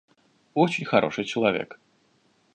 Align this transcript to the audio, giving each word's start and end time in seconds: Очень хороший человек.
Очень 0.55 0.85
хороший 0.87 1.25
человек. 1.25 1.79